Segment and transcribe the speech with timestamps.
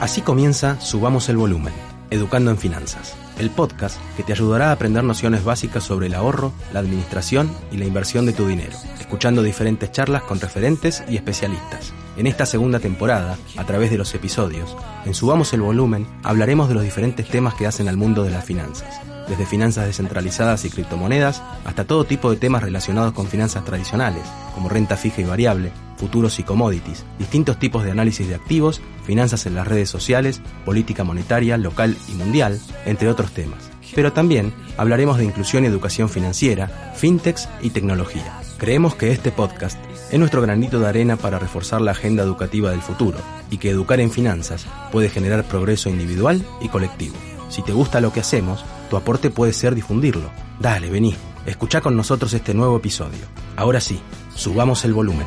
[0.00, 1.74] Así comienza Subamos el Volumen,
[2.08, 6.54] Educando en Finanzas, el podcast que te ayudará a aprender nociones básicas sobre el ahorro,
[6.72, 11.92] la administración y la inversión de tu dinero, escuchando diferentes charlas con referentes y especialistas.
[12.16, 14.74] En esta segunda temporada, a través de los episodios,
[15.04, 18.46] en Subamos el Volumen hablaremos de los diferentes temas que hacen al mundo de las
[18.46, 24.24] finanzas desde finanzas descentralizadas y criptomonedas hasta todo tipo de temas relacionados con finanzas tradicionales,
[24.54, 29.46] como renta fija y variable, futuros y commodities, distintos tipos de análisis de activos, finanzas
[29.46, 33.70] en las redes sociales, política monetaria local y mundial, entre otros temas.
[33.94, 38.40] Pero también hablaremos de inclusión y educación financiera, fintechs y tecnología.
[38.58, 39.78] Creemos que este podcast
[40.10, 43.18] es nuestro granito de arena para reforzar la agenda educativa del futuro
[43.50, 47.16] y que educar en finanzas puede generar progreso individual y colectivo.
[47.50, 50.30] Si te gusta lo que hacemos, tu aporte puede ser difundirlo.
[50.60, 53.26] Dale, vení, escucha con nosotros este nuevo episodio.
[53.56, 54.00] Ahora sí,
[54.36, 55.26] subamos el volumen.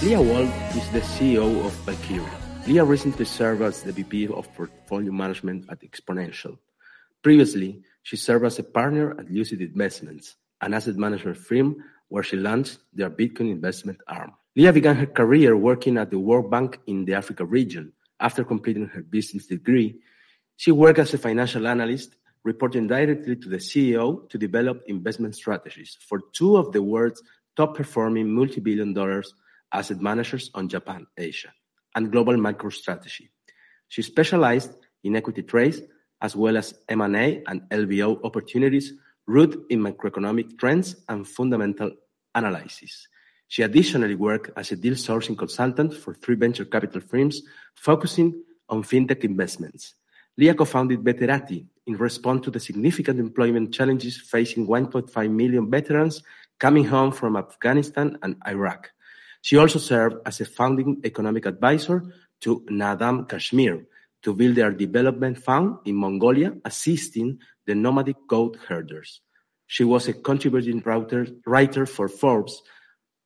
[0.00, 2.30] Leah Wald is the CEO of Valkyria.
[2.68, 6.56] Leah recently served as the VP of Portfolio Management at Exponential.
[7.20, 12.36] Previously, she served as a partner at Lucid Investments, an asset management firm where she
[12.36, 14.37] launched their Bitcoin investment arm.
[14.58, 17.92] Leah began her career working at the World Bank in the Africa region.
[18.18, 20.00] After completing her business degree,
[20.56, 25.96] she worked as a financial analyst, reporting directly to the CEO to develop investment strategies
[26.00, 27.22] for two of the world's
[27.56, 29.32] top performing multi billion dollars
[29.72, 31.52] asset managers on Japan, Asia,
[31.94, 33.30] and global macro strategy.
[33.86, 34.72] She specialized
[35.04, 35.82] in equity trades
[36.20, 38.92] as well as M&A and LBO opportunities
[39.24, 41.92] rooted in macroeconomic trends and fundamental
[42.34, 43.06] analysis.
[43.48, 47.42] She additionally worked as a deal sourcing consultant for three venture capital firms
[47.74, 49.94] focusing on fintech investments.
[50.36, 56.22] Leah co-founded Veterati in response to the significant employment challenges facing 1.5 million veterans
[56.60, 58.90] coming home from Afghanistan and Iraq.
[59.40, 62.02] She also served as a founding economic advisor
[62.42, 63.86] to Naadam Cashmere
[64.22, 69.22] to build their development fund in Mongolia, assisting the nomadic goat herders.
[69.66, 72.62] She was a contributing writer, writer for Forbes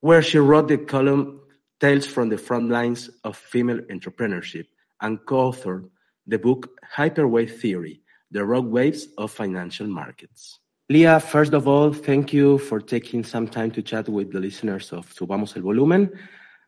[0.03, 1.41] where she wrote the column
[1.81, 4.67] Tales from the Front Lines of Female Entrepreneurship
[5.01, 5.89] and co-authored
[6.27, 8.03] the book Hyperwave Theory,
[8.33, 10.59] The Rogue Waves of Financial Markets.
[10.89, 14.93] Leah, first of all, thank you for taking some time to chat with the listeners
[14.93, 16.11] of Subamos el Volumen.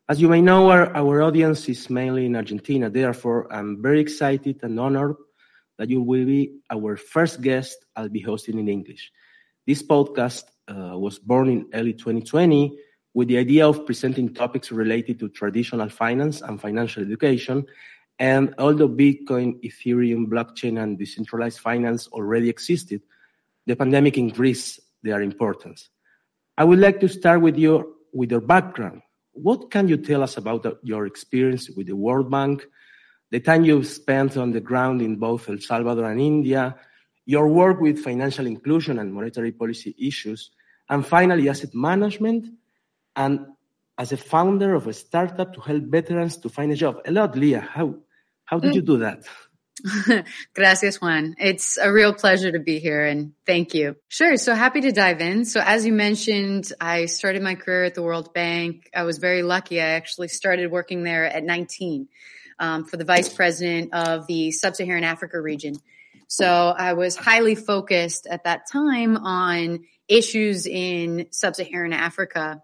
[0.07, 2.89] As you may know, our, our audience is mainly in Argentina.
[2.89, 5.17] Therefore, I'm very excited and honored
[5.77, 9.11] that you will be our first guest I'll be hosting in English.
[9.67, 12.77] This podcast uh, was born in early 2020
[13.15, 17.65] with the idea of presenting topics related to traditional finance and financial education.
[18.19, 23.01] And although Bitcoin, Ethereum, blockchain, and decentralized finance already existed,
[23.65, 25.89] the pandemic increased their importance.
[26.57, 29.01] I would like to start with your with your background.
[29.31, 32.65] What can you tell us about your experience with the World Bank,
[33.31, 36.75] the time you've spent on the ground in both El Salvador and India,
[37.25, 40.51] your work with financial inclusion and monetary policy issues,
[40.89, 42.47] and finally asset management
[43.15, 43.45] and
[43.97, 46.99] as a founder of a startup to help veterans to find a job.
[47.05, 47.61] A lot, Leah.
[47.61, 47.95] How
[48.43, 49.23] how did you do that?
[50.53, 51.35] Gracias, Juan.
[51.37, 53.95] It's a real pleasure to be here and thank you.
[54.07, 54.37] Sure.
[54.37, 55.45] So happy to dive in.
[55.45, 58.89] So as you mentioned, I started my career at the World Bank.
[58.95, 59.81] I was very lucky.
[59.81, 62.07] I actually started working there at 19
[62.59, 65.75] um, for the vice president of the sub-Saharan Africa region.
[66.27, 72.61] So I was highly focused at that time on issues in sub-Saharan Africa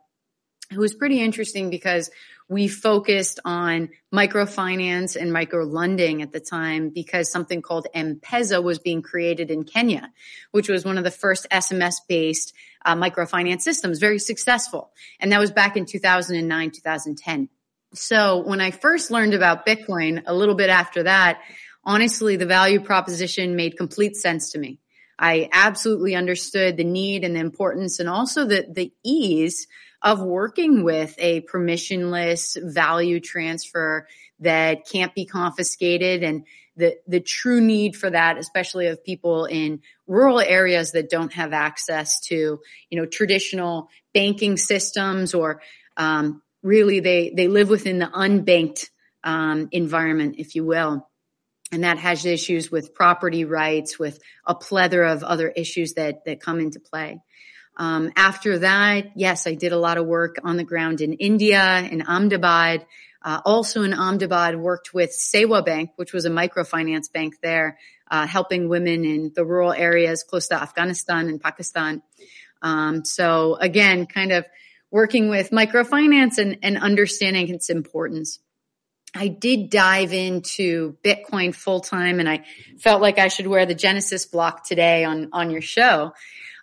[0.72, 2.10] it was pretty interesting because
[2.48, 8.80] we focused on microfinance and micro lending at the time because something called M-Pesa was
[8.80, 10.12] being created in Kenya,
[10.52, 12.54] which was one of the first SMS based
[12.86, 14.92] uh, microfinance systems, very successful.
[15.20, 17.50] And that was back in 2009, 2010.
[17.94, 21.42] So when I first learned about Bitcoin, a little bit after that,
[21.84, 24.80] honestly, the value proposition made complete sense to me.
[25.18, 29.68] I absolutely understood the need and the importance and also the, the ease
[30.02, 34.08] of working with a permissionless value transfer
[34.40, 36.46] that can't be confiscated and
[36.76, 41.54] the, the true need for that, especially of people in rural areas that don't have
[41.54, 42.60] access to,
[42.90, 45.62] you know, traditional banking systems or,
[45.98, 48.90] um, really they, they live within the unbanked,
[49.24, 51.08] um, environment, if you will.
[51.72, 56.42] And that has issues with property rights, with a plethora of other issues that, that
[56.42, 57.22] come into play.
[57.78, 61.88] Um, after that, yes, I did a lot of work on the ground in India,
[61.90, 62.86] in Ahmedabad.
[63.24, 67.78] Uh, also in Ahmedabad, worked with Sewa Bank, which was a microfinance bank there,
[68.10, 72.02] uh, helping women in the rural areas close to Afghanistan and Pakistan.
[72.64, 74.46] Um, so again, kind of
[74.90, 78.40] working with microfinance and, and understanding its importance.
[79.14, 82.46] I did dive into Bitcoin full time and I
[82.80, 86.14] felt like I should wear the Genesis block today on, on your show.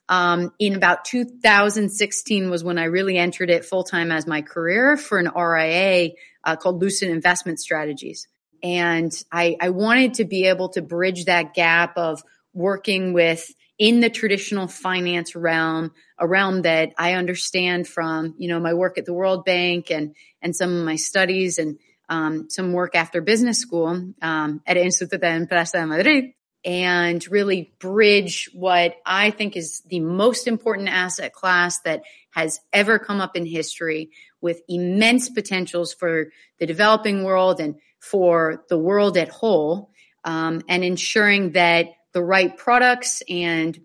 [0.08, 4.96] Um, in about 2016 was when I really entered it full time as my career
[4.96, 6.10] for an RIA
[6.44, 8.26] uh, called Lucid Investment Strategies.
[8.62, 12.22] And I, I wanted to be able to bridge that gap of
[12.54, 18.58] working with in the traditional finance realm, a realm that I understand from, you know,
[18.58, 21.78] my work at the World Bank and, and some of my studies and
[22.08, 26.32] um, some work after business school um, at Instituto de Empresa de Madrid
[26.68, 32.98] and really bridge what I think is the most important asset class that has ever
[32.98, 34.10] come up in history
[34.42, 39.90] with immense potentials for the developing world and for the world at whole,
[40.24, 43.80] um, and ensuring that the right products and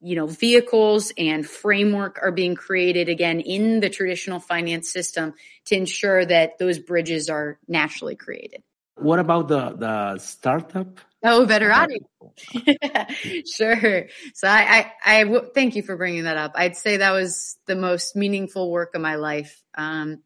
[0.00, 5.74] you know vehicles and framework are being created again in the traditional finance system to
[5.74, 8.62] ensure that those bridges are naturally created.
[8.98, 11.00] What about the the startup?
[11.22, 11.98] Oh, Veterati.
[13.46, 14.06] sure.
[14.34, 16.52] So I, I, I w- thank you for bringing that up.
[16.54, 19.60] I'd say that was the most meaningful work of my life.
[19.74, 20.22] Um,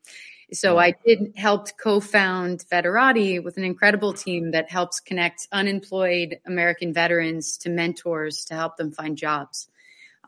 [0.52, 6.92] so I did helped co-found Veterati with an incredible team that helps connect unemployed American
[6.92, 9.68] veterans to mentors to help them find jobs.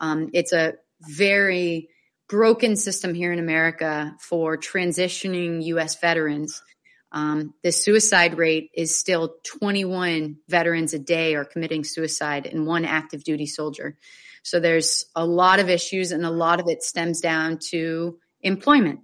[0.00, 1.90] Um, it's a very
[2.28, 6.00] broken system here in America for transitioning U.S.
[6.00, 6.62] veterans.
[7.14, 12.84] Um, the suicide rate is still 21 veterans a day are committing suicide and one
[12.84, 13.96] active duty soldier.
[14.42, 19.00] So there's a lot of issues and a lot of it stems down to employment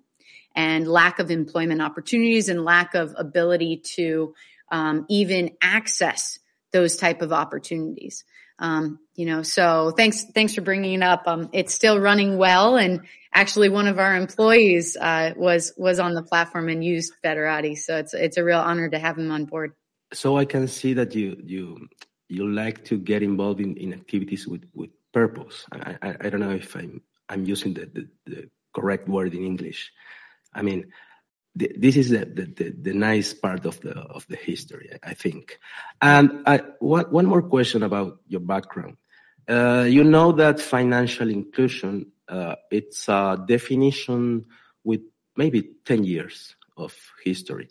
[0.56, 4.34] and lack of employment opportunities and lack of ability to
[4.72, 6.40] um, even access
[6.72, 8.24] those type of opportunities.
[8.60, 11.22] Um, you know, so thanks, thanks for bringing it up.
[11.26, 12.76] Um, it's still running well.
[12.76, 13.00] And
[13.32, 17.76] actually one of our employees, uh, was, was on the platform and used Veterati.
[17.76, 19.72] So it's, it's a real honor to have him on board.
[20.12, 21.88] So I can see that you, you,
[22.28, 25.64] you like to get involved in, in activities with, with purpose.
[25.72, 29.44] I, I, I don't know if I'm, I'm using the, the, the correct word in
[29.44, 29.90] English.
[30.52, 30.92] I mean,
[31.58, 35.58] th- this is the, the, the, nice part of the of the history, I think.
[36.00, 38.96] And I, one, one more question about your background.
[39.48, 44.46] Uh, you know that financial inclusion uh, it's a definition
[44.84, 45.00] with
[45.36, 46.94] maybe 10 years of
[47.24, 47.68] history.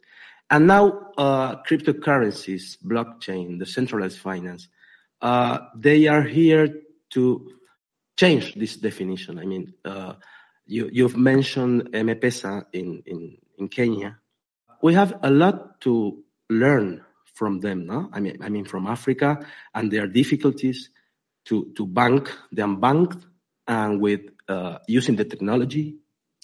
[0.50, 4.68] And now uh, cryptocurrencies, blockchain, decentralized finance,
[5.22, 6.82] uh, they are here
[7.12, 7.52] to
[8.18, 9.40] change this definition.
[9.40, 10.14] I mean, uh,
[10.70, 14.20] you, you've mentioned M-Pesa in, in, in Kenya.
[14.82, 18.10] We have a lot to learn from them, no?
[18.14, 20.90] I mean, I mean, from Africa and their difficulties
[21.46, 23.26] to, to bank the unbanked
[23.68, 25.98] and with uh, using the technology.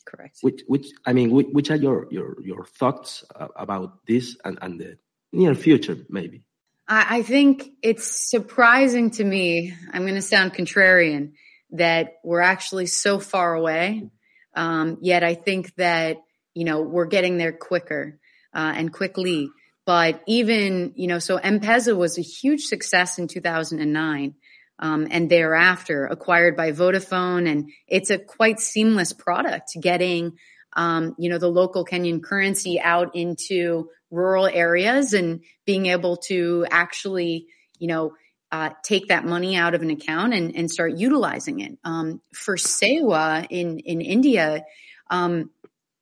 [0.06, 0.40] Correct.
[0.42, 3.24] Which, which, I mean, which, which are your, your, your thoughts
[3.56, 4.98] about this and, and the
[5.32, 6.46] near future, maybe?
[6.88, 9.74] I think it's surprising to me.
[9.92, 11.32] I'm going to sound contrarian
[11.72, 14.12] that we're actually so far away
[14.56, 16.18] um, yet I think that,
[16.54, 18.20] you know, we're getting there quicker
[18.54, 19.50] uh, and quickly.
[19.86, 24.36] But even, you know, so M-Pesa was a huge success in 2009.
[24.78, 27.50] Um, and thereafter acquired by Vodafone.
[27.50, 30.34] And it's a quite seamless product getting,
[30.76, 36.66] um, you know, the local Kenyan currency out into rural areas and being able to
[36.70, 37.48] actually,
[37.80, 38.14] you know,
[38.56, 41.78] uh, take that money out of an account and, and start utilizing it.
[41.84, 44.64] Um, for Sewa in, in India,
[45.10, 45.50] um,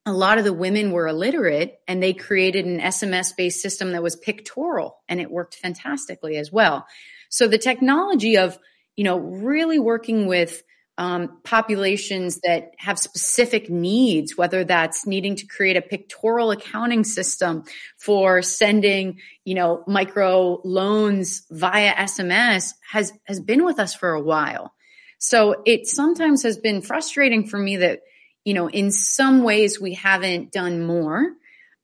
[0.05, 4.03] a lot of the women were illiterate and they created an SMS based system that
[4.03, 6.85] was pictorial and it worked fantastically as well.
[7.29, 8.59] So the technology of,
[8.95, 10.61] you know, really working with
[10.97, 17.63] um, populations that have specific needs, whether that's needing to create a pictorial accounting system
[17.97, 24.21] for sending, you know, micro loans via SMS has, has been with us for a
[24.21, 24.73] while.
[25.17, 28.01] So it sometimes has been frustrating for me that,
[28.43, 31.31] you know, in some ways we haven't done more.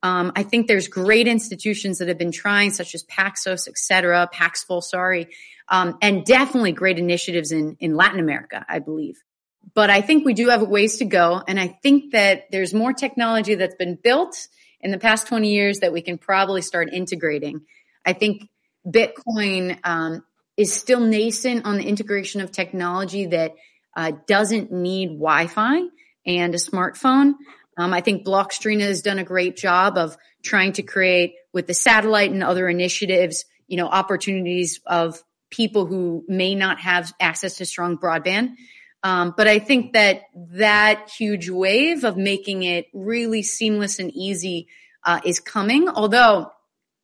[0.04, 4.30] Um, I think there's great institutions that have been trying, such as Paxos, et cetera,
[4.32, 5.30] Paxful, sorry,
[5.70, 9.18] um, and definitely great initiatives in, in Latin America, I believe.
[9.76, 11.42] But I think we do have a ways to go.
[11.48, 14.48] And I think that there's more technology that's been built
[14.82, 17.62] in the past 20 years that we can probably start integrating.
[18.06, 18.50] I think
[18.88, 20.24] Bitcoin um,
[20.58, 23.56] is still nascent on the integration of technology that
[23.96, 25.82] uh, doesn't need Wi-Fi
[26.26, 27.34] and a smartphone.
[27.78, 31.74] Um, I think Blockstream has done a great job of trying to create with the
[31.74, 37.66] satellite and other initiatives, you know, opportunities of people who may not have access to
[37.66, 38.56] strong broadband.
[39.02, 44.68] Um, but I think that that huge wave of making it really seamless and easy
[45.04, 45.88] uh, is coming.
[45.88, 46.52] Although,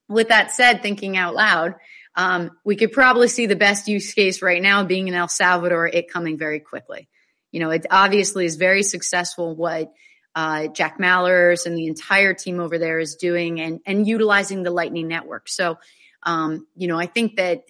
[0.10, 1.76] with that said, thinking out loud,
[2.16, 5.88] um, we could probably see the best use case right now being in El Salvador,
[5.88, 7.08] it coming very quickly.
[7.52, 9.94] You know, it obviously is very successful what
[10.36, 14.72] uh, Jack Mallers and the entire team over there is doing and, and utilizing the
[14.72, 15.48] Lightning Network.
[15.48, 15.78] So,
[16.24, 17.64] um, you know, I think that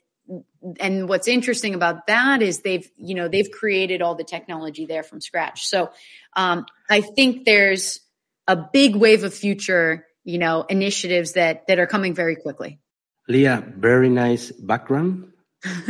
[0.79, 5.03] and what's interesting about that is they've you know they've created all the technology there
[5.03, 5.67] from scratch.
[5.67, 5.91] So
[6.35, 7.99] um, i think there's
[8.47, 12.79] a big wave of future you know initiatives that that are coming very quickly.
[13.27, 15.31] Leah very nice background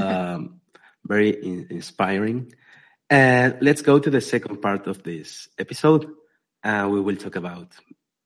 [0.01, 0.62] um,
[1.06, 2.54] very in- inspiring.
[3.10, 6.08] And let's go to the second part of this episode
[6.63, 7.70] and we will talk about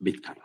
[0.02, 0.38] bitcoin.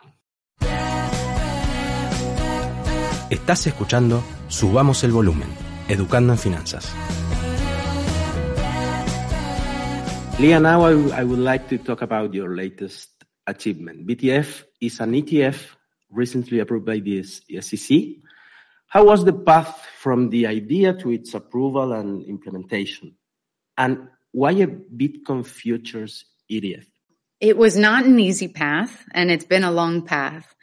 [3.29, 5.49] Estás escuchando Subamos el Volumen,
[5.89, 6.93] Educando en Finanzas.
[10.39, 13.09] Leah, now I, I would like to talk about your latest
[13.47, 14.05] achievement.
[14.05, 15.55] BTF is an ETF
[16.11, 17.97] recently approved by the SEC.
[18.87, 23.15] How was the path from the idea to its approval and implementation?
[23.77, 26.85] And why a Bitcoin futures ETF?
[27.41, 30.55] It was not an easy path, and it's been a long path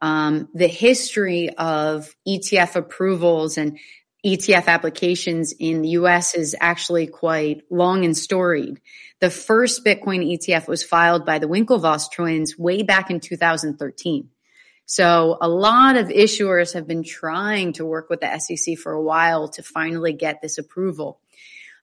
[0.00, 3.78] um, the history of ETF approvals and
[4.24, 8.80] ETF applications in the US is actually quite long and storied.
[9.20, 14.28] The first Bitcoin ETF was filed by the Winklevoss twins way back in 2013.
[14.86, 19.02] So a lot of issuers have been trying to work with the SEC for a
[19.02, 21.20] while to finally get this approval.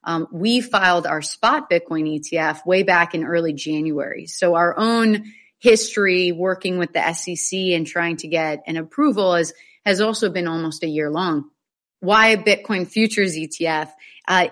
[0.03, 4.25] Um, we filed our spot Bitcoin ETF way back in early January.
[4.25, 5.23] So our own
[5.59, 9.53] history working with the SEC and trying to get an approval is,
[9.85, 11.49] has also been almost a year long.
[11.99, 13.91] Why a Bitcoin futures ETF?
[14.27, 14.49] Uh,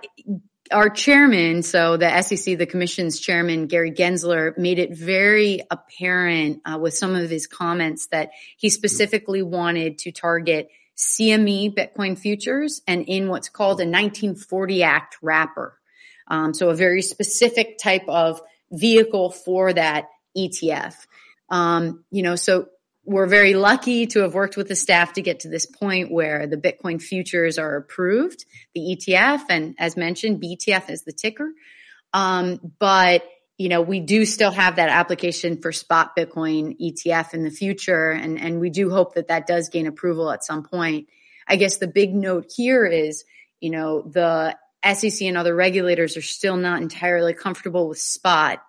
[0.71, 6.79] our chairman, so the SEC, the commission's chairman, Gary Gensler, made it very apparent uh,
[6.79, 13.03] with some of his comments that he specifically wanted to target CME Bitcoin futures and
[13.07, 15.77] in what's called a 1940 Act wrapper.
[16.27, 20.05] Um, so a very specific type of vehicle for that
[20.37, 20.95] ETF.
[21.49, 22.67] Um, you know, so
[23.05, 26.47] we're very lucky to have worked with the staff to get to this point where
[26.47, 31.51] the Bitcoin futures are approved, the ETF, and as mentioned, BTF is the ticker.
[32.13, 33.23] Um, but
[33.57, 38.11] you know, we do still have that application for spot Bitcoin ETF in the future,
[38.11, 41.07] and and we do hope that that does gain approval at some point.
[41.47, 43.23] I guess the big note here is,
[43.61, 44.57] you know, the
[44.93, 48.61] SEC and other regulators are still not entirely comfortable with spot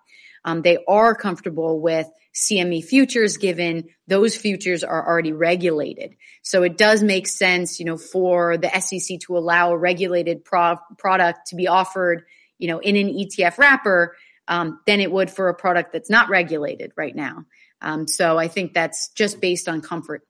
[0.45, 6.15] um, they are comfortable with CME futures given those futures are already regulated.
[6.43, 10.77] So it does make sense, you know, for the SEC to allow a regulated pro-
[10.97, 12.23] product to be offered,
[12.59, 14.15] you know, in an ETF wrapper
[14.47, 17.45] um, than it would for a product that's not regulated right now.
[17.81, 20.21] Um, so I think that's just based on comfort.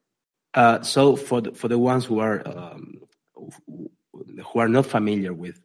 [0.53, 3.01] Uh, so for the, for the ones who are um,
[3.35, 5.59] who are not familiar with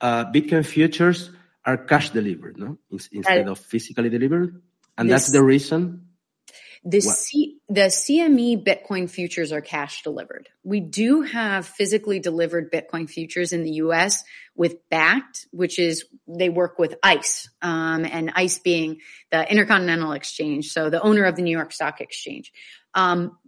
[0.00, 1.30] uh, Bitcoin futures,
[1.64, 2.78] are cash delivered, no,
[3.12, 4.60] instead of physically delivered,
[4.98, 6.08] and that's the reason.
[6.84, 10.48] The C, the CME Bitcoin futures are cash delivered.
[10.64, 14.24] We do have physically delivered Bitcoin futures in the U.S.
[14.56, 19.00] with Bakkt, which is they work with ICE, um, and ICE being
[19.30, 22.52] the Intercontinental Exchange, so the owner of the New York Stock Exchange.
[22.94, 23.38] Um,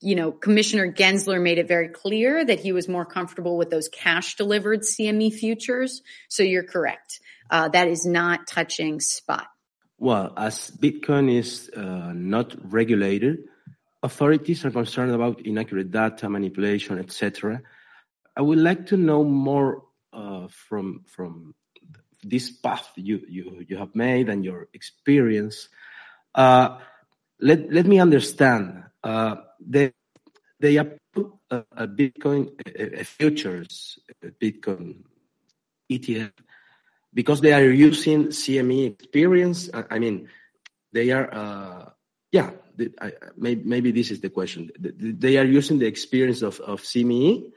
[0.00, 3.88] you know, Commissioner Gensler made it very clear that he was more comfortable with those
[3.88, 6.02] cash delivered CME futures.
[6.28, 7.20] So you're correct
[7.50, 9.46] uh, that is not touching spot?
[9.98, 13.44] Well, as Bitcoin is uh, not regulated,
[14.02, 17.62] authorities are concerned about inaccurate data, manipulation, etc.
[18.36, 21.54] I would like to know more uh, from from
[22.22, 25.68] this path you, you you have made and your experience.
[26.34, 26.78] Uh,
[27.40, 28.84] let let me understand.
[29.02, 29.92] Uh, they
[30.60, 30.82] they
[31.12, 35.04] put a, a Bitcoin a, a futures a Bitcoin
[35.90, 36.32] ETF
[37.14, 39.70] because they are using CME experience.
[39.72, 40.28] I mean,
[40.92, 41.90] they are, uh,
[42.32, 44.70] yeah, they, I, maybe, maybe this is the question.
[44.78, 47.52] They are using the experience of, of CME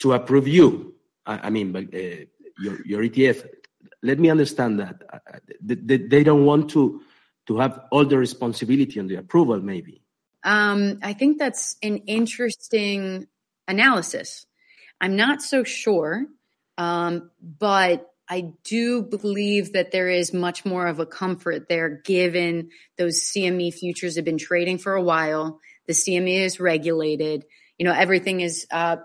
[0.00, 0.94] to approve you.
[1.24, 2.26] I, I mean, but, uh,
[2.60, 3.48] your, your ETF.
[4.02, 5.02] Let me understand that.
[5.60, 7.00] They, they don't want to,
[7.46, 10.02] to have all the responsibility on the approval, maybe.
[10.42, 13.28] Um, I think that's an interesting
[13.66, 14.46] analysis.
[15.00, 16.26] I'm not so sure,
[16.76, 22.70] um, but I do believe that there is much more of a comfort there given
[22.96, 25.60] those CME futures have been trading for a while.
[25.86, 27.44] The CME is regulated.
[27.78, 28.96] You know, everything is, uh,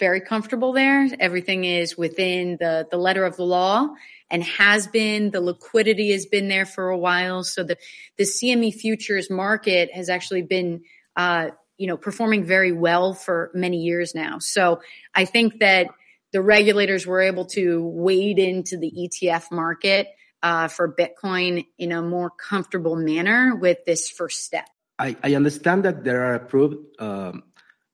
[0.00, 1.08] very comfortable there.
[1.20, 3.88] Everything is within the, the letter of the law.
[4.30, 5.30] and has been.
[5.30, 7.42] The liquidity has been there for a while.
[7.42, 7.76] So the,
[8.16, 10.82] the CME futures market has actually been,
[11.16, 14.38] uh, you know, performing very well for many years now.
[14.38, 14.80] So
[15.14, 15.88] I think that
[16.32, 20.08] the regulators were able to wade into the ETF market
[20.42, 24.66] uh, for Bitcoin in a more comfortable manner with this first step.
[24.98, 27.44] I, I understand that there are approved um,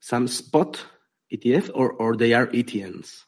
[0.01, 0.85] some spot
[1.33, 3.23] ETF or, or they are ETNs.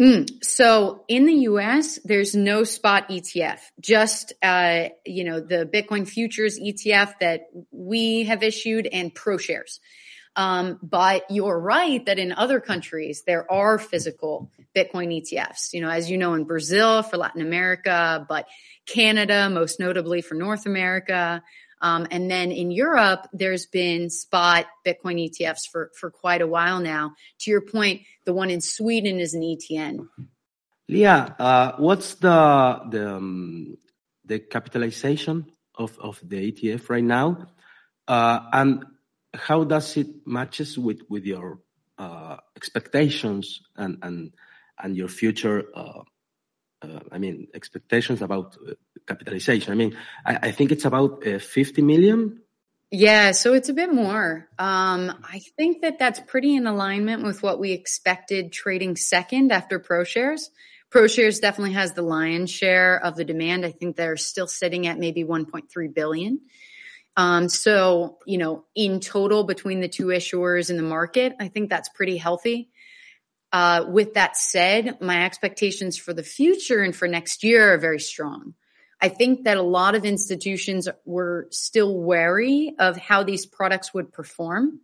[0.00, 6.08] Mm, so in the US, there's no spot ETF, just, uh, you know, the Bitcoin
[6.08, 9.78] futures ETF that we have issued and ProShares.
[10.36, 15.90] Um, but you're right that in other countries, there are physical Bitcoin ETFs, you know,
[15.90, 18.46] as you know, in Brazil for Latin America, but
[18.86, 21.42] Canada, most notably for North America.
[21.82, 26.80] Um, and then in Europe, there's been spot Bitcoin ETFs for, for quite a while
[26.80, 27.14] now.
[27.40, 30.08] To your point, the one in Sweden is an ETN.
[30.88, 33.78] Leah, uh, what's the the, um,
[34.24, 35.46] the capitalization
[35.76, 37.46] of, of the ETF right now,
[38.08, 38.84] uh, and
[39.34, 41.60] how does it matches with with your
[41.98, 44.32] uh, expectations and and
[44.82, 46.02] and your future uh,
[46.82, 48.72] uh, I mean, expectations about uh,
[49.06, 49.72] capitalization.
[49.72, 52.40] I mean, I, I think it's about uh, 50 million.
[52.90, 54.48] Yeah, so it's a bit more.
[54.58, 59.78] Um, I think that that's pretty in alignment with what we expected trading second after
[59.78, 60.48] ProShares.
[60.90, 63.64] ProShares definitely has the lion's share of the demand.
[63.64, 66.40] I think they're still sitting at maybe 1.3 billion.
[67.16, 71.68] Um, so, you know, in total between the two issuers in the market, I think
[71.68, 72.70] that's pretty healthy.
[73.52, 77.98] Uh, with that said, my expectations for the future and for next year are very
[77.98, 78.54] strong.
[79.00, 84.12] I think that a lot of institutions were still wary of how these products would
[84.12, 84.80] perform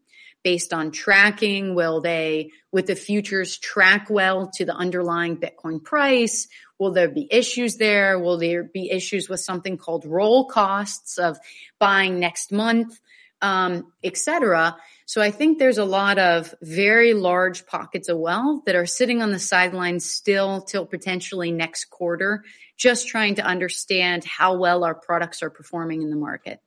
[0.47, 1.75] based on tracking.
[1.75, 6.47] Will they, with the futures, track well to the underlying Bitcoin price?
[6.79, 8.17] Will there be issues there?
[8.25, 11.37] Will there be issues with something called roll costs of
[11.81, 13.01] buying next month,
[13.43, 14.77] um, et cetera?
[15.05, 19.23] So I think there's a lot of very large pockets of wealth that are sitting
[19.23, 22.45] on the sidelines still till potentially next quarter,
[22.77, 26.61] just trying to understand how well our products are performing in the market.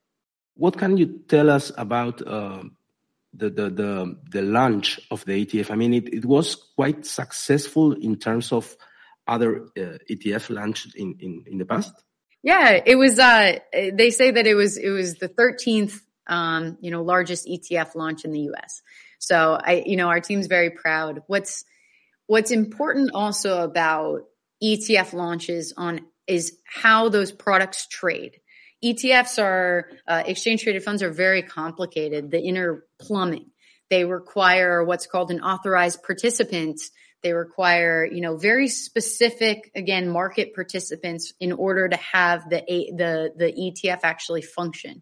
[0.56, 2.64] What can you tell us about uh,
[3.34, 5.72] the, the, the, the launch of the ETF?
[5.72, 8.76] I mean, it, it was quite successful in terms of
[9.28, 11.94] other uh, ETF launched in, in, in the past.
[12.42, 13.20] Yeah, it was.
[13.20, 17.96] Uh, they say that it was it was the 13th um, you know, largest ETF
[17.96, 18.82] launch in the US.
[19.18, 21.24] So I, you know, our team's very proud.
[21.28, 21.66] What's,
[22.28, 24.22] what's important also about
[24.64, 28.40] ETF launches on is how those products trade.
[28.84, 33.52] ETFs are, uh, exchange traded funds are very complicated, the inner plumbing.
[33.90, 36.80] They require what's called an authorized participant.
[37.22, 43.34] They require, you know, very specific, again, market participants in order to have the, the,
[43.36, 45.02] the ETF actually function.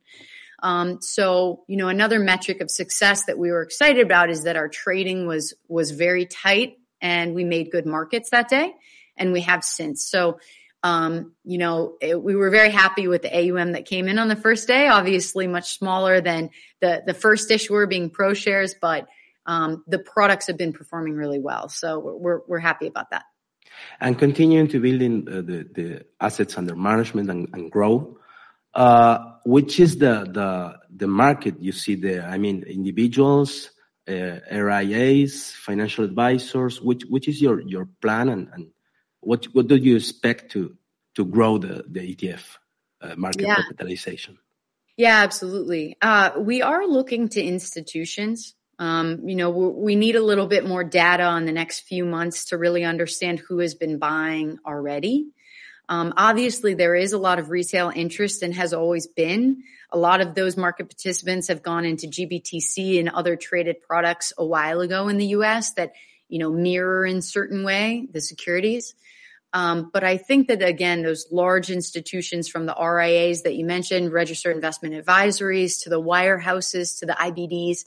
[0.64, 4.56] Um, so, you know, another metric of success that we were excited about is that
[4.56, 8.74] our trading was, was very tight and we made good markets that day
[9.16, 10.10] and we have since.
[10.10, 10.40] So,
[10.88, 14.30] um, you know, it, we were very happy with the AUM that came in on
[14.30, 19.08] the first day, obviously much smaller than the, the first issuer being Pro Shares, but,
[19.46, 21.68] um, the products have been performing really well.
[21.68, 23.24] So we're, we're happy about that.
[24.00, 28.18] And continuing to build in uh, the, the assets under management and, and grow.
[28.74, 32.24] Uh, which is the, the, the market you see there?
[32.24, 33.72] I mean, individuals,
[34.08, 38.68] uh, RIAs, financial advisors, which, which is your, your plan and, and
[39.22, 40.76] what, what do you expect to,
[41.16, 42.44] to grow the, the ETF
[43.02, 43.56] uh, market yeah.
[43.56, 44.38] capitalization?
[44.98, 45.96] Yeah, absolutely.
[46.02, 48.56] Uh, we are looking to institutions.
[48.80, 52.46] Um, you know, we need a little bit more data on the next few months
[52.46, 55.28] to really understand who has been buying already.
[55.90, 59.64] Um, obviously, there is a lot of retail interest and has always been.
[59.92, 64.46] A lot of those market participants have gone into GBTC and other traded products a
[64.46, 65.94] while ago in the US that,
[66.28, 68.96] you know, mirror in certain way the securities.
[69.54, 74.12] Um, but I think that again, those large institutions from the RIAs that you mentioned,
[74.12, 77.86] registered investment advisories to the wirehouses to the IBDs,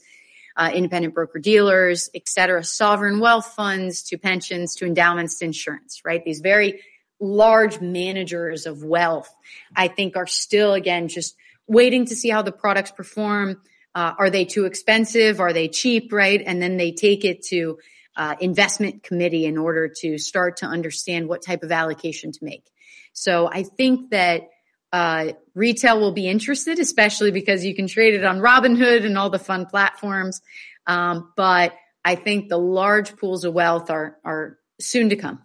[0.57, 6.01] uh, independent broker dealers, et cetera, sovereign wealth funds to pensions to endowments to insurance,
[6.03, 6.25] right?
[6.25, 6.81] These very
[7.19, 9.33] large managers of wealth,
[9.75, 11.35] I think are still again just
[11.67, 13.61] waiting to see how the products perform.
[13.93, 15.39] Uh, are they too expensive?
[15.39, 16.11] Are they cheap?
[16.11, 16.41] Right.
[16.45, 17.77] And then they take it to
[18.15, 22.65] uh, investment committee in order to start to understand what type of allocation to make.
[23.13, 24.49] So I think that
[24.93, 29.29] uh, retail will be interested, especially because you can trade it on Robinhood and all
[29.29, 30.41] the fun platforms.
[30.85, 35.39] Um, but I think the large pools of wealth are are soon to come.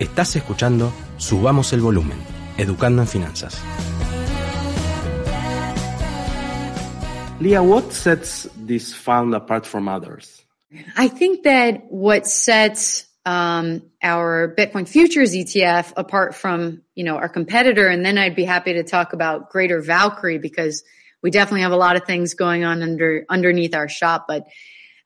[0.00, 2.18] Estás escuchando Subamos el Volumen,
[2.56, 3.60] Educando en Finanzas.
[7.40, 10.44] Leah, what sets this fund apart from others?
[10.96, 17.28] I think that what sets um, our Bitcoin futures ETF apart from you know our
[17.28, 20.82] competitor, and then I'd be happy to talk about Greater Valkyrie because
[21.22, 24.24] we definitely have a lot of things going on under underneath our shop.
[24.26, 24.48] But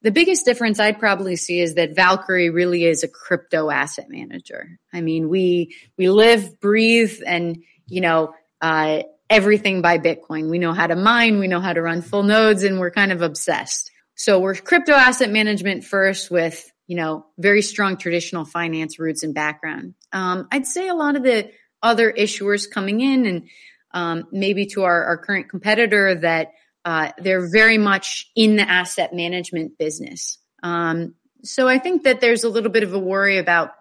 [0.01, 4.79] the biggest difference I'd probably see is that Valkyrie really is a crypto asset manager.
[4.91, 8.35] I mean, we we live, breathe, and you know.
[8.63, 10.51] Uh, everything by Bitcoin.
[10.51, 13.13] We know how to mine, we know how to run full nodes, and we're kind
[13.13, 13.91] of obsessed.
[14.15, 19.35] So we're crypto asset management first with, you know, very strong traditional finance roots and
[19.35, 19.95] background.
[20.13, 21.51] Um, I'd say a lot of the
[21.83, 23.49] other issuers coming in and
[23.95, 26.53] um, maybe to our, our, current competitor that
[26.85, 30.39] uh, they're very much in the asset management business.
[30.63, 33.73] Um, so I think that there's a little bit of a worry about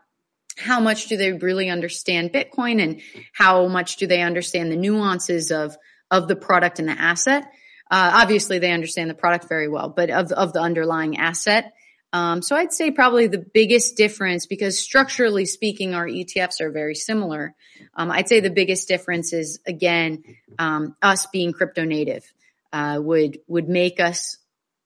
[0.62, 3.02] how much do they really understand Bitcoin and
[3.34, 5.76] how much do they understand the nuances of
[6.10, 7.44] of the product and the asset.
[7.90, 11.74] Uh, obviously, they understand the product very well, but of of the underlying asset.
[12.14, 16.96] Um, so I'd say probably the biggest difference, because structurally speaking, our ETFs are very
[16.96, 17.56] similar.
[17.96, 20.24] Um, I'd say the biggest difference is again
[20.60, 22.32] um, us being crypto native
[22.74, 24.38] uh, would would make us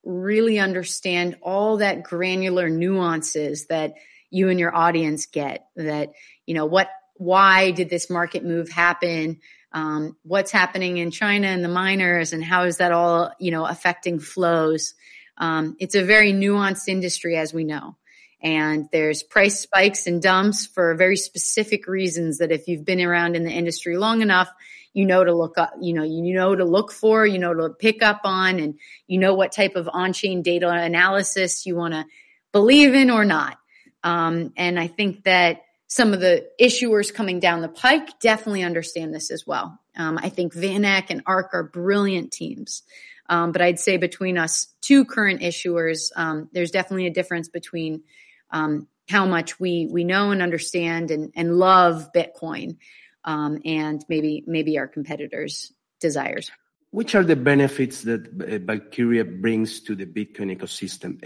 [0.03, 3.95] really understand all that granular nuances that
[4.35, 6.11] you and your audience get that,
[6.45, 9.39] you know, what, why did this market move happen?
[9.71, 13.65] Um, what's happening in China and the miners and how is that all, you know,
[13.65, 14.93] affecting flows?
[15.37, 17.95] Um, it's a very nuanced industry, as we know.
[18.41, 23.37] And there's price spikes and dumps for very specific reasons that if you've been around
[23.37, 24.49] in the industry long enough,
[24.91, 27.69] you know to look up, you know, you know to look for, you know to
[27.69, 32.05] pick up on, and you know what type of on-chain data analysis you want to
[32.51, 33.57] believe in or not.
[34.05, 39.13] Um, and I think that some of the issuers coming down the pike definitely understand
[39.13, 39.77] this as well.
[39.97, 42.83] Um, I think VanEck and ARK are brilliant teams.
[43.27, 48.03] Um, but I'd say between us two current issuers, um, there's definitely a difference between
[48.51, 52.77] um, how much we we know and understand and, and love Bitcoin,
[53.23, 56.51] um, and maybe maybe our competitors' desires.
[56.91, 61.19] Which are the benefits that Valkyria brings to the Bitcoin ecosystem?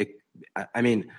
[0.74, 1.12] I mean,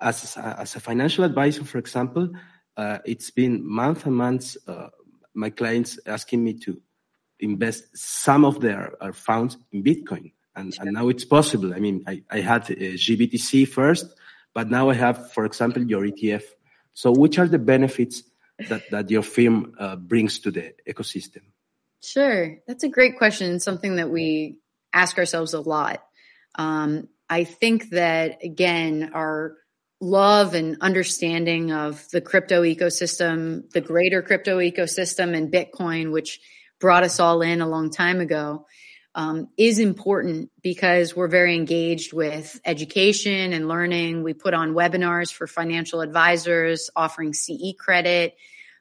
[0.00, 2.30] as a, as a financial advisor, for example,
[2.76, 4.56] uh, it's been months and months.
[4.66, 4.88] Uh,
[5.34, 6.80] my clients asking me to
[7.40, 10.84] invest some of their uh, funds in Bitcoin, and, sure.
[10.84, 11.74] and now it's possible.
[11.74, 14.06] I mean, I, I had uh, GBTC first,
[14.54, 16.42] but now I have, for example, your ETF.
[16.94, 18.22] So, which are the benefits
[18.68, 21.42] that that your firm uh, brings to the ecosystem?
[22.02, 23.60] Sure, that's a great question.
[23.60, 24.58] Something that we
[24.92, 26.02] ask ourselves a lot.
[26.54, 29.56] Um, I think that again, our
[30.00, 36.40] love and understanding of the crypto ecosystem, the greater crypto ecosystem and Bitcoin, which
[36.78, 38.66] brought us all in a long time ago,
[39.14, 44.22] um, is important because we're very engaged with education and learning.
[44.22, 48.36] We put on webinars for financial advisors offering CE credit.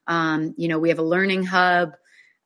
[0.08, 1.94] Um, you know, we have a learning hub.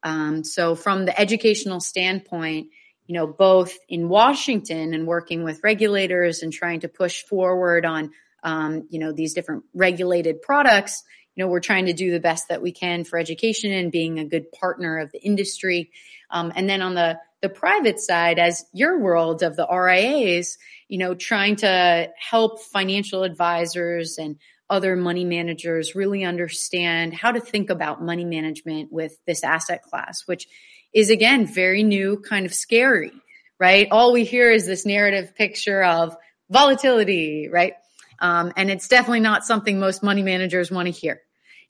[0.04, 2.68] Um, so from the educational standpoint,
[3.08, 8.12] you know, both in Washington and working with regulators and trying to push forward on
[8.44, 11.04] um, you know, these different regulated products,
[11.36, 14.20] you know, we're trying to do the best that we can for education and being
[14.20, 15.92] a good partner of the industry.
[16.32, 20.58] Um, and then on the the private side, as your world of the RIAs,
[20.90, 24.38] you know, trying to help financial advisors and
[24.70, 30.24] other money managers really understand how to think about money management with this asset class,
[30.26, 30.48] which
[30.94, 33.14] is again very new, kind of scary,
[33.60, 33.88] right?
[33.92, 36.16] All we hear is this narrative picture of
[36.50, 37.74] volatility, right?
[38.22, 41.22] Um, and it's definitely not something most money managers want to hear.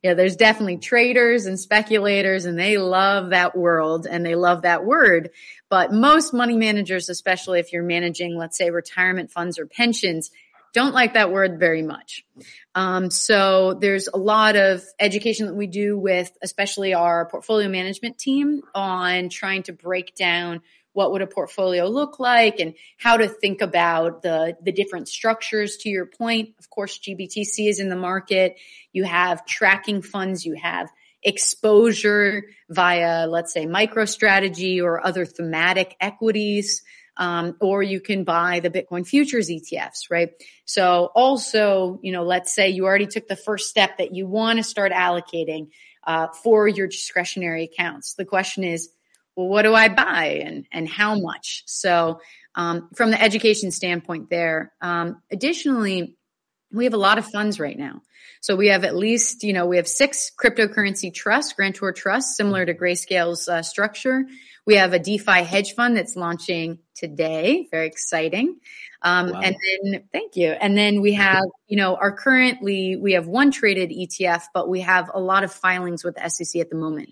[0.01, 4.85] Yeah, there's definitely traders and speculators and they love that world and they love that
[4.85, 5.31] word.
[5.69, 10.31] But most money managers, especially if you're managing, let's say retirement funds or pensions,
[10.73, 12.25] don't like that word very much.
[12.75, 18.17] Um, so there's a lot of education that we do with, especially our portfolio management
[18.17, 20.61] team on trying to break down
[20.93, 25.77] what would a portfolio look like and how to think about the, the different structures
[25.77, 26.55] to your point.
[26.59, 28.57] Of course, GBTC is in the market.
[28.91, 30.45] You have tracking funds.
[30.45, 30.89] You have
[31.21, 36.83] exposure via, let's say, MicroStrategy or other thematic equities.
[37.17, 40.29] Um, or you can buy the Bitcoin futures ETFs, right?
[40.63, 44.55] So also, you know, let's say you already took the first step that you want
[44.57, 45.67] to start allocating
[46.07, 48.13] uh, for your discretionary accounts.
[48.13, 48.89] The question is,
[49.39, 51.63] well, what do I buy and, and how much?
[51.65, 52.19] So,
[52.55, 56.17] um, from the education standpoint there, um, additionally,
[56.71, 58.01] We have a lot of funds right now.
[58.41, 62.65] So we have at least, you know, we have six cryptocurrency trusts, grantor trusts, similar
[62.65, 64.25] to Grayscale's uh, structure.
[64.65, 67.67] We have a DeFi hedge fund that's launching today.
[67.71, 68.59] Very exciting.
[69.01, 69.39] Um, wow.
[69.39, 70.49] and then thank you.
[70.51, 74.81] And then we have, you know, our currently, we have one traded ETF, but we
[74.81, 77.09] have a lot of filings with the SEC at the moment.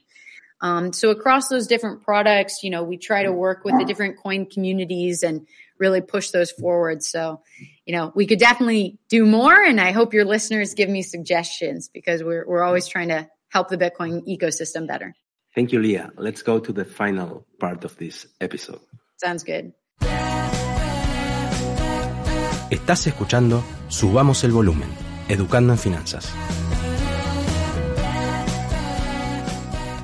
[0.62, 4.18] Um, so across those different products, you know, we try to work with the different
[4.18, 5.46] coin communities and
[5.78, 7.04] really push those forward.
[7.04, 7.42] So,
[7.86, 9.54] you know, we could definitely do more.
[9.54, 13.70] And I hope your listeners give me suggestions because we're, we're always trying to help
[13.70, 15.14] the Bitcoin ecosystem better.
[15.54, 16.12] Thank you, Leah.
[16.18, 18.82] Let's go to the final part of this episode.
[19.18, 19.74] Sounds good.
[22.70, 24.90] Estás escuchando Subamos el Volumen,
[25.30, 26.34] Educando en Finanzas.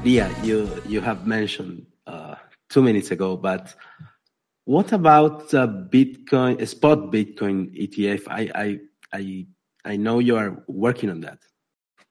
[0.03, 2.35] Leah, you, you have mentioned uh,
[2.69, 3.73] two minutes ago, but
[4.65, 8.23] what about uh, Bitcoin, spot Bitcoin ETF?
[8.27, 8.79] I, I,
[9.13, 9.47] I,
[9.85, 11.39] I know you are working on that.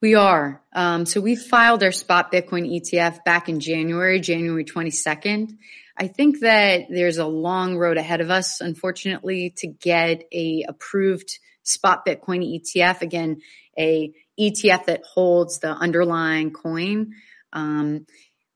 [0.01, 0.63] We are.
[0.73, 5.55] Um, so we filed our spot Bitcoin ETF back in January, January 22nd.
[5.95, 11.37] I think that there's a long road ahead of us, unfortunately, to get a approved
[11.61, 13.01] spot Bitcoin ETF.
[13.01, 13.41] Again,
[13.77, 17.13] a ETF that holds the underlying coin.
[17.53, 18.05] Um,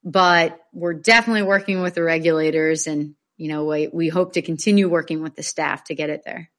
[0.03, 4.89] but we're definitely working with the regulators and, you know, we, we hope to continue
[4.89, 6.49] working with the staff to get it there.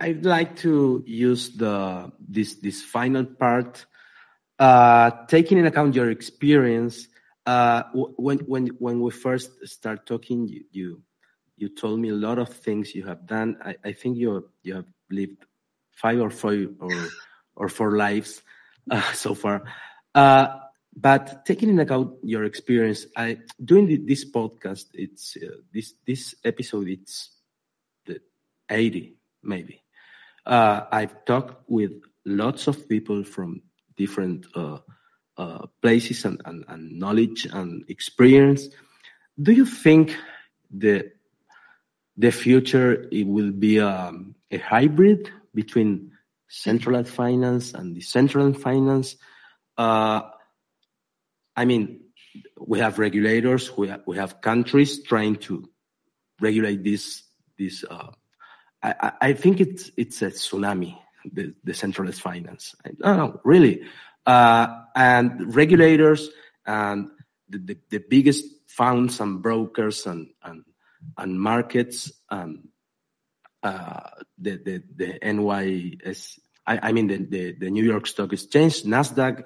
[0.00, 3.84] I'd like to use the, this, this final part
[4.58, 7.08] uh, taking in account your experience,
[7.46, 11.02] uh, when when when we first start talking, you, you,
[11.56, 13.56] you told me a lot of things you have done.
[13.64, 15.46] I, I think you you have lived
[15.92, 17.08] five or four or
[17.54, 18.42] or four lives
[18.90, 19.62] uh, so far.
[20.14, 20.48] Uh,
[21.00, 26.88] but taking into account your experience, I doing this podcast, it's uh, this this episode,
[26.88, 27.30] it's
[28.04, 28.20] the
[28.68, 29.82] eighty maybe.
[30.44, 31.92] Uh, I've talked with
[32.24, 33.62] lots of people from
[33.96, 34.78] different uh,
[35.36, 38.66] uh, places and, and, and, knowledge and experience.
[39.40, 40.16] Do you think
[40.70, 41.12] the
[42.16, 46.10] the future it will be um, a hybrid between
[46.48, 49.14] centralized finance and decentralized finance?
[49.76, 50.22] Uh,
[51.58, 52.00] I mean,
[52.56, 55.68] we have regulators, we have, we have countries trying to
[56.40, 57.24] regulate this.
[57.58, 58.12] This uh,
[58.80, 60.96] I, I think it's it's a tsunami
[61.32, 62.76] the, the centralized finance.
[63.00, 63.82] No, no, really.
[64.24, 66.30] Uh, and regulators
[66.64, 67.08] and
[67.48, 70.64] the, the, the, biggest funds and brokers and, and,
[71.16, 72.68] and markets, um,
[73.62, 78.82] uh, the, the, the NYS, I, I mean, the, the, the, New York Stock Exchange,
[78.82, 79.44] NASDAQ,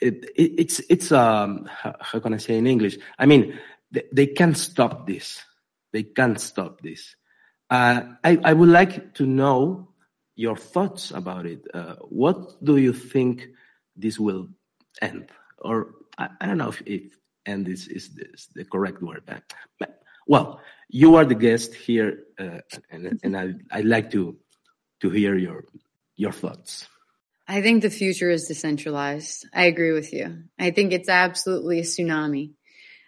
[0.00, 2.98] it, it, it's, it's, um, how, can I say in English?
[3.18, 3.58] I mean,
[3.90, 5.42] they, they can't stop this.
[5.92, 7.16] They can't stop this.
[7.70, 9.88] Uh, I, I would like to know
[10.36, 11.66] your thoughts about it.
[11.74, 13.48] Uh, what do you think
[13.96, 14.48] this will
[15.02, 15.30] end?
[15.58, 17.02] Or I, I don't know if, if
[17.46, 19.22] end is, is, is the correct word.
[19.26, 19.42] But,
[19.78, 24.36] but, well, you are the guest here, uh, and, and I, I'd like to
[25.00, 25.64] to hear your
[26.16, 26.88] your thoughts.
[27.50, 29.48] I think the future is decentralized.
[29.54, 30.44] I agree with you.
[30.58, 32.52] I think it's absolutely a tsunami.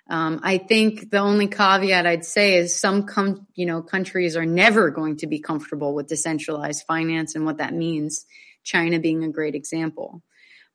[0.08, 4.46] Um, I think the only caveat I'd say is some, com- you know, countries are
[4.46, 8.24] never going to be comfortable with decentralized finance and what that means.
[8.64, 10.22] China being a great example.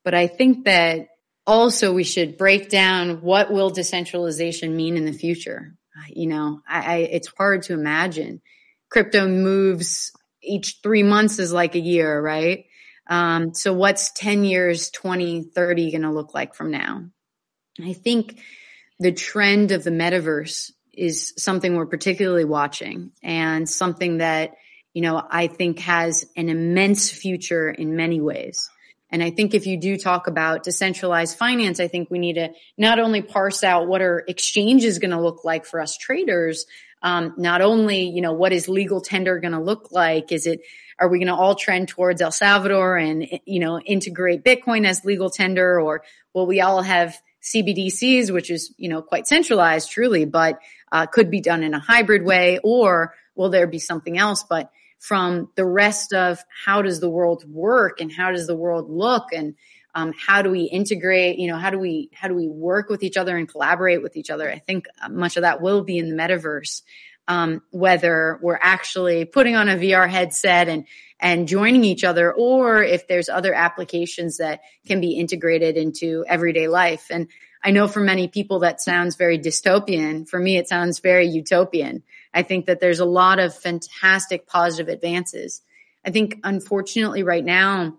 [0.04, 1.08] But I think that
[1.48, 5.76] also we should break down what will decentralization mean in the future.
[6.10, 8.42] You know, I, I, it's hard to imagine.
[8.90, 12.66] Crypto moves each three months is like a year, right?
[13.08, 17.06] Um, so what's 10 years, 20, 30 going to look like from now?
[17.84, 18.40] I think
[19.00, 24.56] the trend of the metaverse is something we're particularly watching and something that,
[24.94, 28.70] you know, I think has an immense future in many ways.
[29.12, 32.50] And I think if you do talk about decentralized finance, I think we need to
[32.78, 36.66] not only parse out what are exchanges going to look like for us traders,
[37.06, 40.32] um, not only, you know, what is legal tender going to look like?
[40.32, 40.62] Is it,
[41.00, 45.06] are we going to all trend towards El Salvador and, you know, integrate Bitcoin as
[45.06, 46.02] legal tender or
[46.34, 50.60] will we all have CBDCs, which is, you know, quite centralized truly, but
[50.92, 54.42] uh, could be done in a hybrid way or will there be something else?
[54.42, 58.90] But from the rest of how does the world work and how does the world
[58.90, 59.54] look and
[59.96, 63.02] um, how do we integrate you know how do we how do we work with
[63.02, 66.10] each other and collaborate with each other i think much of that will be in
[66.10, 66.82] the metaverse
[67.28, 70.86] um, whether we're actually putting on a vr headset and
[71.20, 76.68] and joining each other or if there's other applications that can be integrated into everyday
[76.68, 77.08] life.
[77.10, 77.28] And
[77.64, 80.28] I know for many people that sounds very dystopian.
[80.28, 82.04] For me, it sounds very utopian.
[82.34, 85.62] I think that there's a lot of fantastic positive advances.
[86.06, 87.98] I think unfortunately right now,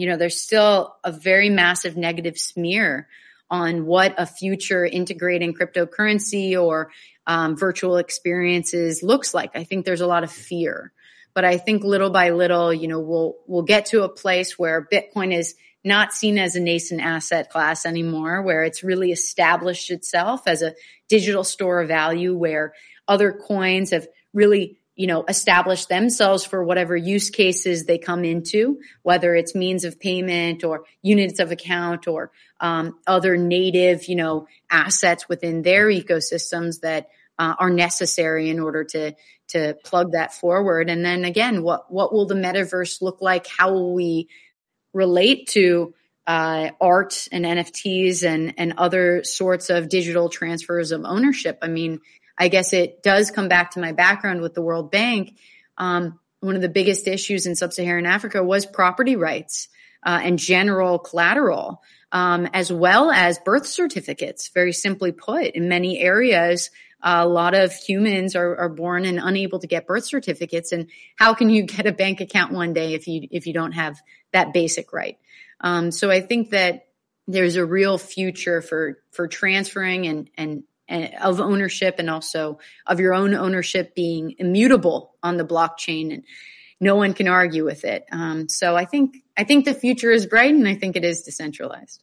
[0.00, 3.08] you know, there's still a very massive negative smear
[3.50, 6.90] on what a future integrating cryptocurrency or
[7.26, 9.50] um, virtual experiences looks like.
[9.54, 10.92] I think there's a lot of fear,
[11.34, 14.86] but I think little by little, you know, we'll we'll get to a place where
[14.90, 20.42] Bitcoin is not seen as a nascent asset class anymore, where it's really established itself
[20.46, 20.74] as a
[21.08, 22.74] digital store of value, where
[23.06, 28.80] other coins have really you know, establish themselves for whatever use cases they come into,
[29.02, 34.48] whether it's means of payment or units of account or um, other native, you know,
[34.68, 39.14] assets within their ecosystems that uh, are necessary in order to
[39.46, 40.90] to plug that forward.
[40.90, 43.46] And then again, what what will the metaverse look like?
[43.46, 44.28] How will we
[44.92, 45.94] relate to
[46.26, 51.58] uh, art and NFTs and and other sorts of digital transfers of ownership?
[51.62, 52.00] I mean,
[52.38, 55.36] I guess it does come back to my background with the World Bank.
[55.76, 59.68] Um, one of the biggest issues in sub-Saharan Africa was property rights
[60.04, 64.48] uh, and general collateral, um, as well as birth certificates.
[64.48, 66.70] Very simply put, in many areas,
[67.02, 70.72] a lot of humans are, are born and unable to get birth certificates.
[70.72, 73.72] And how can you get a bank account one day if you if you don't
[73.72, 74.00] have
[74.32, 75.18] that basic right?
[75.60, 76.86] Um, so I think that
[77.26, 83.14] there's a real future for for transferring and and of ownership and also of your
[83.14, 86.24] own ownership being immutable on the blockchain and
[86.80, 88.04] no one can argue with it.
[88.12, 91.22] Um, so I think I think the future is bright and I think it is
[91.22, 92.02] decentralized.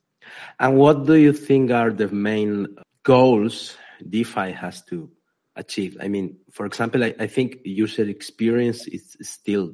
[0.59, 5.09] And what do you think are the main goals DeFi has to
[5.55, 5.97] achieve?
[6.01, 9.73] I mean, for example, I, I think user experience is still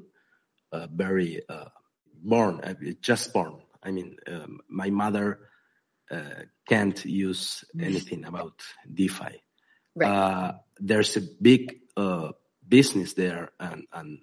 [0.71, 1.65] uh, very uh,
[2.23, 3.61] born, uh, just born.
[3.83, 5.39] I mean, um, my mother
[6.11, 8.61] uh, can't use anything about
[8.93, 9.41] DeFi.
[9.95, 10.09] Right.
[10.09, 12.31] Uh, there's a big uh,
[12.67, 14.19] business there and, and,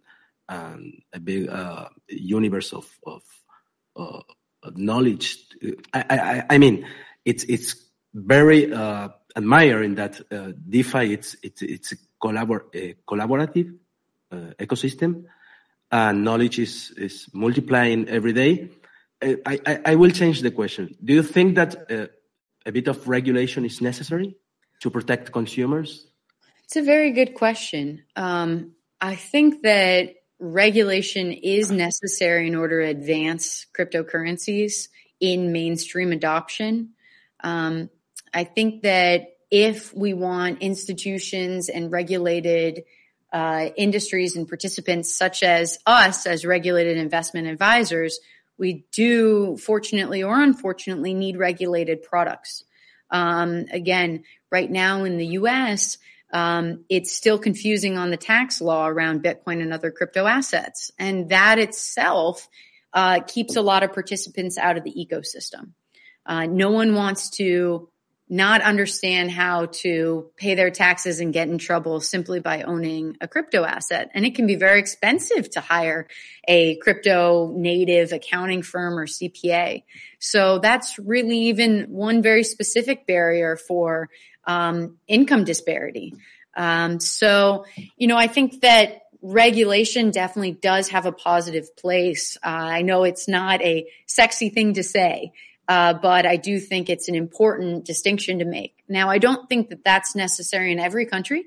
[0.49, 1.51] and a big
[2.09, 3.23] universe of, of
[4.77, 5.39] knowledge.
[5.93, 6.87] I, I, I, mean,
[7.25, 7.77] it's it's
[8.15, 13.77] very uh, admiring that uh, DeFi it's it's it's a, collabor- a collaborative
[14.33, 15.25] uh, ecosystem,
[15.91, 18.71] and knowledge is is multiplying every day.
[19.23, 20.95] I, I, I will change the question.
[21.03, 22.07] Do you think that uh,
[22.65, 24.37] a bit of regulation is necessary
[24.81, 26.07] to protect consumers?
[26.65, 28.05] It's a very good question.
[28.15, 34.89] Um, I think that regulation is necessary in order to advance cryptocurrencies
[35.21, 36.91] in mainstream adoption.
[37.41, 37.91] Um,
[38.33, 42.85] I think that if we want institutions and regulated
[43.33, 48.21] uh, industries and participants such as us as regulated investment advisors
[48.59, 52.65] we do, fortunately or unfortunately, need regulated products.
[53.11, 55.99] Um, again, right now in the U.S.,
[56.33, 61.31] um, it's still confusing on the tax law around Bitcoin and other crypto assets, and
[61.31, 62.49] that itself
[62.93, 65.71] uh, keeps a lot of participants out of the ecosystem.
[66.27, 67.89] Uh, no one wants to
[68.29, 73.29] not understand how to pay their taxes and get in trouble simply by owning a
[73.29, 74.11] crypto asset.
[74.15, 76.07] And it can be very expensive to hire
[76.47, 79.85] a crypto native accounting firm or CPA.
[80.19, 84.11] So that's really even one very specific barrier for
[84.45, 86.15] um, income disparity.
[86.57, 87.65] Um, so,
[87.97, 92.37] you know, I think that regulation definitely does have a positive place.
[92.45, 95.33] Uh, I know it's not a sexy thing to say,
[95.69, 98.83] uh, but I do think it's an important distinction to make.
[98.89, 101.45] Now, I don't think that that's necessary in every country,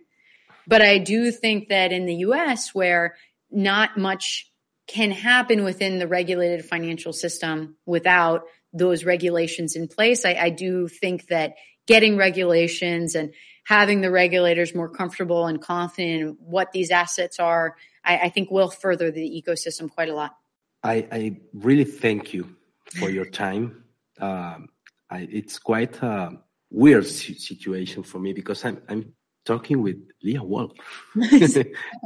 [0.68, 3.16] but I do think that in the US, where
[3.50, 4.52] not much
[4.86, 10.88] can happen within the regulated financial system without those regulations in place, I, I do
[10.88, 11.56] think that
[11.88, 17.76] getting regulations and having the regulators more comfortable and confident in what these assets are,
[18.06, 20.36] I, I think will further the ecosystem quite a lot.
[20.84, 22.56] I, I really thank you
[23.00, 23.82] for your time
[24.22, 24.70] um,
[25.10, 26.38] I, it's quite a
[26.70, 29.14] weird situation for me because I'm I'm
[29.46, 30.78] talking with Leah Wald.
[31.22, 31.62] I,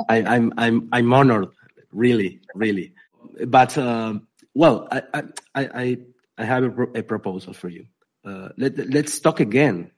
[0.10, 1.50] am I'm, I'm I'm honored,
[1.92, 2.94] really, really.
[3.46, 4.16] But uh,
[4.54, 5.24] well, I
[5.54, 5.98] I I
[6.38, 7.86] I have a, a proposal for you.
[8.26, 9.92] Uh, let let's talk again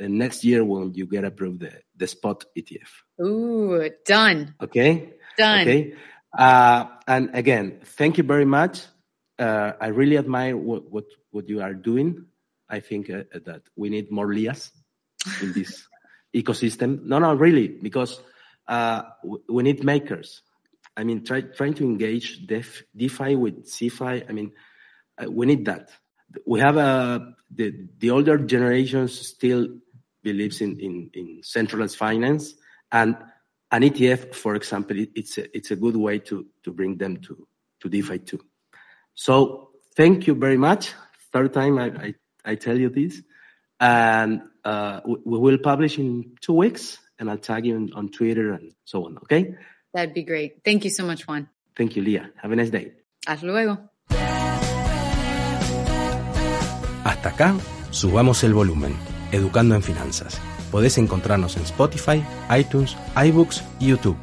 [0.00, 2.88] uh, next year when you get approved the the spot ETF.
[3.24, 4.54] Ooh, done.
[4.60, 5.12] Okay.
[5.36, 5.60] Done.
[5.60, 5.94] Okay.
[6.36, 8.86] Uh, and again, thank you very much.
[9.38, 12.26] Uh, I really admire what, what what you are doing.
[12.68, 14.70] I think uh, that we need more Lias
[15.40, 15.86] in this
[16.34, 17.02] ecosystem.
[17.04, 18.20] No, no, really, because
[18.68, 19.02] uh,
[19.48, 20.42] we need makers.
[20.96, 24.28] I mean, try, trying to engage Def, DeFi with CeFi.
[24.28, 24.52] I mean,
[25.18, 25.90] uh, we need that.
[26.46, 27.20] We have uh,
[27.50, 29.68] the the older generations still
[30.22, 32.54] believes in, in, in centralized finance,
[32.90, 33.16] and
[33.70, 37.18] an ETF, for example, it, it's a, it's a good way to to bring them
[37.18, 37.46] to
[37.80, 38.40] to DeFi too.
[39.14, 40.92] So thank you very much.
[41.32, 43.22] Third time I I, I tell you this,
[43.80, 48.08] and uh, we, we will publish in two weeks, and I'll tag you on, on
[48.10, 49.18] Twitter and so on.
[49.18, 49.54] Okay.
[49.94, 50.64] That'd be great.
[50.64, 51.48] Thank you so much, Juan.
[51.76, 52.30] Thank you, Leah.
[52.42, 52.94] Have a nice day.
[53.26, 53.78] Hasta luego.
[57.04, 57.54] Hasta acá,
[57.90, 58.94] subamos el volumen,
[59.32, 60.40] educando en finanzas.
[60.70, 62.24] Podés encontrarnos en Spotify,
[62.56, 64.16] iTunes, iVoox y YouTube.